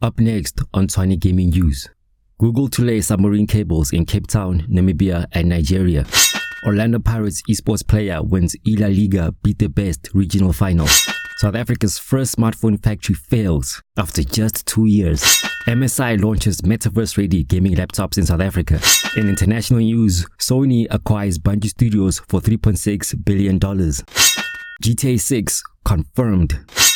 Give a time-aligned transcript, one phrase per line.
[0.00, 1.88] Up next on Tshwane Gaming News.
[2.38, 6.06] Google to lay submarine cables in Cape Town, Namibia, and Nigeria.
[6.64, 10.86] Orlando Pirates esports player wins Ila Liga beat the best regional final.
[11.38, 15.20] South Africa's first smartphone factory fails after just two years.
[15.66, 18.80] MSI launches metaverse-ready gaming laptops in South Africa.
[19.16, 23.58] In international news, Sony acquires Bungie Studios for $3.6 billion.
[23.58, 26.87] GTA 6 confirmed.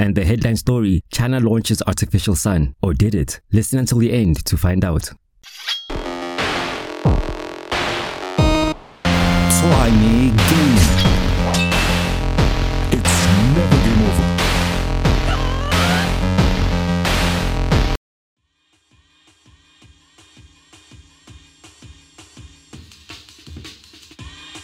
[0.00, 2.74] And the headline story China launches artificial sun.
[2.80, 3.38] Or did it?
[3.52, 5.10] Listen until the end to find out.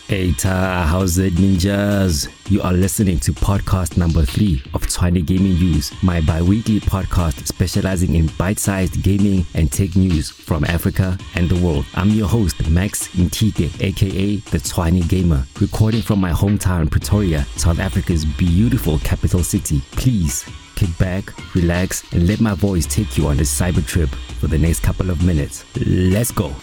[0.09, 2.29] Hey Ta, how's it ninjas?
[2.49, 8.15] You are listening to podcast number three of Tshwane Gaming News, my bi-weekly podcast specializing
[8.15, 11.87] in bite-sized gaming and tech news from Africa and the world.
[11.95, 17.81] I'm your host, Max Ntike, aka the Tshwane Gamer, recording from my hometown, Pretoria, South
[17.81, 19.81] Africa's beautiful capital city.
[19.91, 24.47] Please kick back, relax, and let my voice take you on this cyber trip for
[24.47, 25.65] the next couple of minutes.
[25.85, 26.55] Let's go.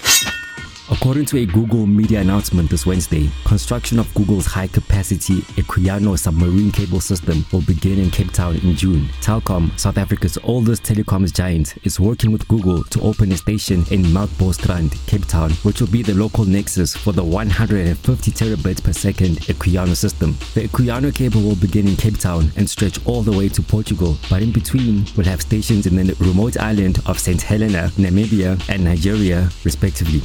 [0.92, 7.00] According to a Google media announcement this Wednesday, construction of Google's high-capacity Equiano submarine cable
[7.00, 9.08] system will begin in Cape Town in June.
[9.22, 14.12] Telkom, South Africa's oldest telecoms giant, is working with Google to open a station in
[14.12, 18.94] Mount Melkbosstrand, Cape Town, which will be the local nexus for the 150 terabits per
[18.94, 20.32] second Equiano system.
[20.54, 24.18] The Equiano cable will begin in Cape Town and stretch all the way to Portugal,
[24.30, 27.42] but in between will have stations in the remote island of St.
[27.42, 30.22] Helena, Namibia, and Nigeria, respectively.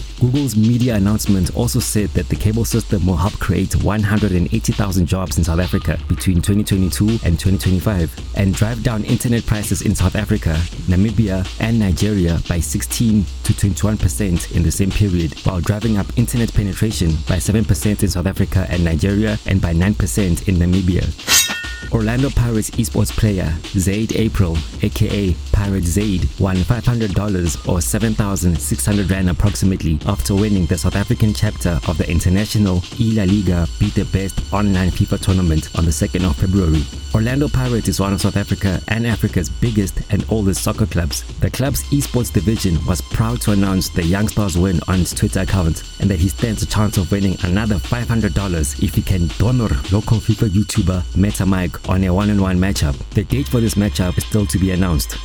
[0.48, 5.44] Google's media announcement also said that the cable system will help create 180,000 jobs in
[5.44, 11.46] South Africa between 2022 and 2025 and drive down internet prices in South Africa, Namibia,
[11.60, 17.10] and Nigeria by 16 to 21% in the same period, while driving up internet penetration
[17.28, 21.04] by 7% in South Africa and Nigeria and by 9% in Namibia.
[21.92, 29.98] Orlando Pirates esports player Zaid April, aka Pirate Zaid, won $500 or 7,600 Rand approximately
[30.06, 34.90] after winning the South African chapter of the international La Liga Beat the Best online
[34.90, 36.84] FIFA tournament on the 2nd of February.
[37.12, 41.24] Orlando Pirates is one of South Africa and Africa's biggest and oldest soccer clubs.
[41.40, 45.40] The club's esports division was proud to announce the young star's win on its Twitter
[45.40, 49.74] account and that he stands a chance of winning another $500 if he can donor
[49.90, 52.96] local FIFA YouTuber Meta Mike on a one-on-one matchup.
[53.10, 55.18] The date for this matchup is still to be announced.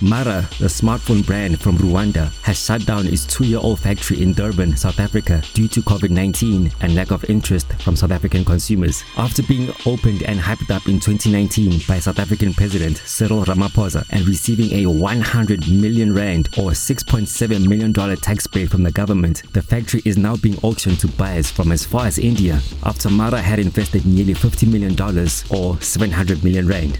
[0.00, 4.98] Mara, the smartphone brand from Rwanda, has shut down its two-year-old factory in Durban, South
[4.98, 9.04] Africa due to COVID-19 and lack of interest from South African consumers.
[9.16, 14.26] After being opened and hyped up in 2019 by South African President Cyril Ramaphosa and
[14.26, 19.62] receiving a 100 million rand or 6.7 million dollar tax break from the government, the
[19.62, 23.58] factory is now being auctioned to buyers from as far as India after Mara had
[23.58, 26.98] invested nearly 50 million dollars or 700 million rand.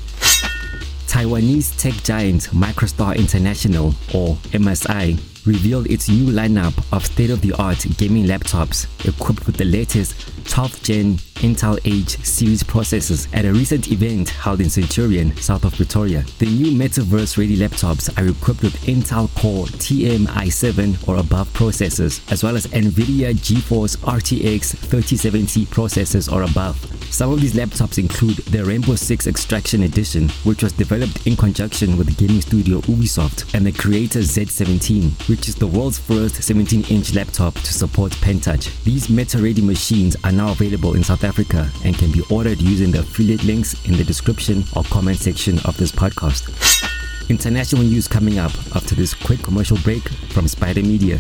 [1.13, 8.87] Taiwanese tech giant Microstar International, or MSI, revealed its new lineup of state-of-the-art gaming laptops
[9.07, 10.15] equipped with the latest
[10.45, 15.75] 12th gen Intel H series processors at a recent event held in Centurion, south of
[15.75, 16.25] Pretoria.
[16.39, 22.45] The new metaverse-ready laptops are equipped with Intel Core TM i7 or above processors, as
[22.45, 26.79] well as NVIDIA GeForce RTX 3070 processors or above.
[27.13, 31.99] Some of these laptops include the Rainbow Six Extraction Edition, which was developed in conjunction
[31.99, 37.55] with gaming studio Ubisoft, and the Creator Z17, which is the world's first 17-inch laptop
[37.55, 38.71] to support pen touch.
[38.85, 41.32] These meta-ready machines are now available in South Africa
[41.85, 45.77] and can be ordered using the affiliate links in the description or comment section of
[45.77, 46.49] this podcast.
[47.31, 51.19] International news coming up after this quick commercial break from Spider Media.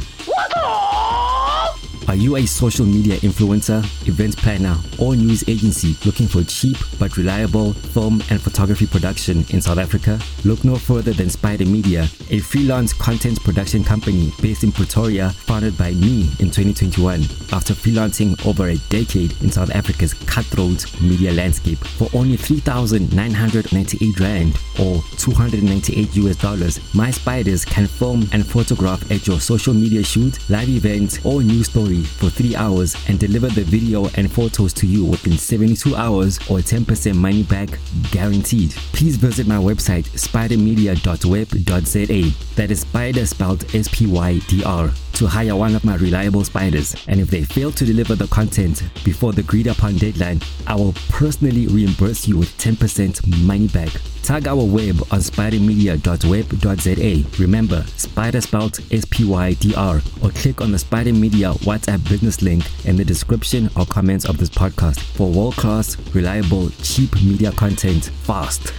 [2.08, 7.16] Are you a social media influencer, event planner, or news agency looking for cheap but
[7.16, 10.18] reliable film and photography production in South Africa?
[10.44, 15.78] Look no further than Spider Media, a freelance content production company based in Pretoria, founded
[15.78, 17.22] by me in 2021
[17.52, 21.78] after freelancing over a decade in South Africa's cutthroat media landscape.
[21.78, 29.26] For only 3,998 Rand or 298 US dollars, my spiders can film and photograph at
[29.26, 33.64] your social media shoot, live event, or news story for 3 hours and deliver the
[33.64, 37.68] video and photos to you within 72 hours or 10% money back
[38.10, 38.70] guaranteed.
[38.92, 42.56] Please visit my website spydrmedia.web.za.
[42.56, 44.90] That is spider spelled S P Y D R.
[45.14, 48.82] to hire one of my reliable spiders, and if they fail to deliver the content
[49.04, 53.90] before the agreed upon deadline, I will personally reimburse you with 10% money back.
[54.22, 57.42] Tag our web on spydrmedia.web.za.
[57.42, 62.08] Remember, spider spelled S P Y D R, or click on the Spider Media WhatsApp
[62.08, 67.12] business link in the description or comments of this podcast for world class, reliable, cheap
[67.16, 68.72] media content fast.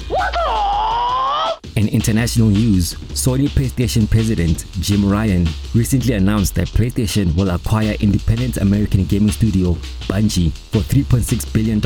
[1.75, 8.57] In international news, Sony PlayStation president Jim Ryan recently announced that PlayStation will acquire independent
[8.57, 9.73] American gaming studio
[10.05, 11.81] Bungie for $3.6 billion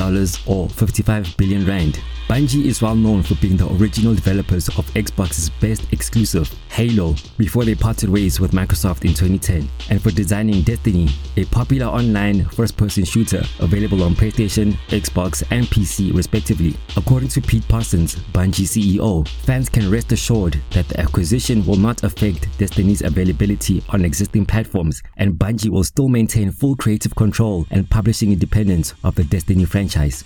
[0.46, 2.02] or 55 billion rand.
[2.28, 7.64] Bungie is well known for being the original developers of Xbox's best exclusive, Halo, before
[7.64, 11.08] they parted ways with Microsoft in 2010, and for designing Destiny,
[11.38, 16.76] a popular online first person shooter available on PlayStation, Xbox, and PC respectively.
[16.98, 22.02] According to Pete Parsons, Bungie CEO, fans can rest assured that the acquisition will not
[22.02, 27.88] affect Destiny's availability on existing platforms, and Bungie will still maintain full creative control and
[27.88, 30.24] publishing independence of the Destiny franchise.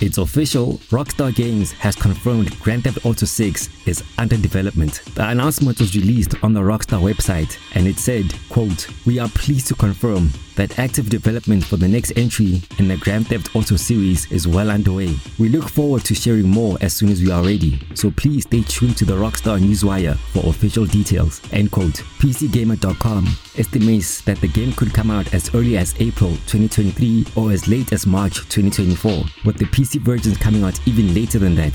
[0.00, 5.02] It's official, Rockstar Games has confirmed Grand Theft Auto 6 is under development.
[5.16, 9.66] The announcement was released on the Rockstar website and it said, quote, We are pleased
[9.66, 14.30] to confirm that active development for the next entry in the Grand Theft Auto series
[14.30, 15.16] is well underway.
[15.38, 18.60] We look forward to sharing more as soon as we are ready, so please stay
[18.64, 21.40] tuned to the Rockstar Newswire for official details.
[21.52, 21.94] End quote.
[22.20, 23.26] PCGamer.com
[23.56, 27.90] estimates that the game could come out as early as April 2023 or as late
[27.94, 31.74] as March 2024, with the PC versions coming out even later than that.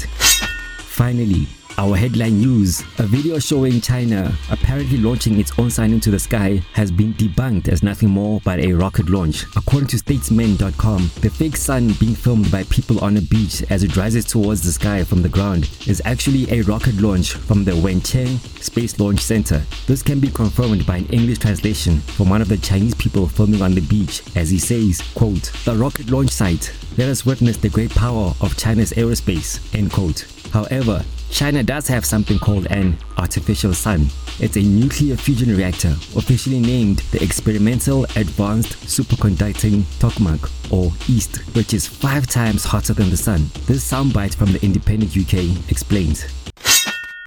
[0.78, 6.20] Finally, our headline news a video showing China apparently launching its own sign into the
[6.20, 9.44] sky has been debunked as nothing more but a rocket launch.
[9.56, 13.98] According to statesman.com, the fake sun being filmed by people on a beach as it
[13.98, 18.40] rises towards the sky from the ground is actually a rocket launch from the Wenchang
[18.62, 19.62] Space Launch Center.
[19.88, 23.62] This can be confirmed by an English translation from one of the Chinese people filming
[23.62, 26.74] on the beach as he says, quote, The rocket launch site.
[26.98, 30.26] Let us witness the great power of China's aerospace, end quote.
[30.54, 34.08] However, China does have something called an artificial sun.
[34.40, 41.74] It's a nuclear fusion reactor, officially named the Experimental Advanced Superconducting Tokamak, or EAST, which
[41.74, 43.50] is five times hotter than the sun.
[43.66, 46.26] This soundbite from the Independent UK explains.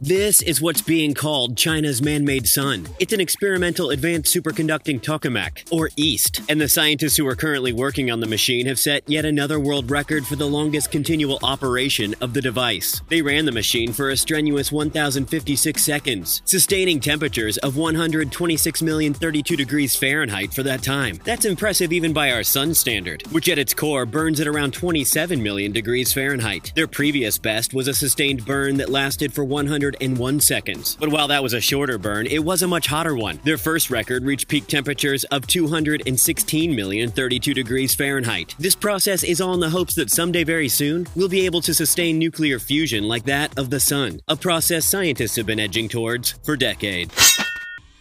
[0.00, 2.86] This is what's being called China's man made sun.
[3.00, 8.08] It's an experimental advanced superconducting tokamak, or EAST, and the scientists who are currently working
[8.08, 12.32] on the machine have set yet another world record for the longest continual operation of
[12.32, 13.02] the device.
[13.08, 20.54] They ran the machine for a strenuous 1,056 seconds, sustaining temperatures of 126,032 degrees Fahrenheit
[20.54, 21.18] for that time.
[21.24, 25.42] That's impressive even by our sun standard, which at its core burns at around 27
[25.42, 26.70] million degrees Fahrenheit.
[26.76, 30.96] Their previous best was a sustained burn that lasted for 100 101 seconds.
[30.99, 33.40] But while that was a shorter burn, it was a much hotter one.
[33.44, 38.55] Their first record reached peak temperatures of 216,032 degrees Fahrenheit.
[38.58, 41.73] This process is all in the hopes that someday very soon, we'll be able to
[41.73, 46.32] sustain nuclear fusion like that of the sun, a process scientists have been edging towards
[46.44, 47.38] for decades.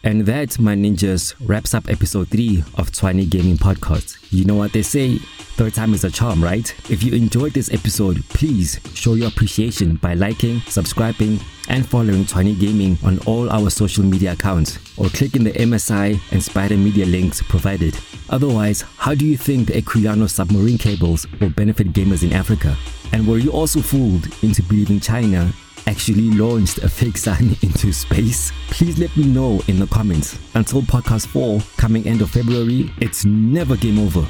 [0.04, 4.18] And that, my ninjas, wraps up episode 3 of Tshwane Gaming Podcast.
[4.32, 5.20] You know what they say,
[5.58, 6.72] third time is a charm, right?
[6.88, 12.60] If you enjoyed this episode, please show your appreciation by liking, subscribing, and following Tshwane
[12.60, 17.42] Gaming on all our social media accounts, or clicking the MSI and Spider Media links
[17.42, 17.98] provided.
[18.30, 22.78] Otherwise, how do you think the Equiano submarine cables will benefit gamers in Africa?
[23.12, 25.52] And were you also fooled into believing China
[25.88, 28.52] actually launched a fake sun into space?
[28.68, 30.38] Please let me know in the comments.
[30.54, 34.24] Until podcast 4 coming end of February, it's never game over.